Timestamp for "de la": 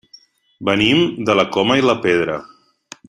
1.29-1.45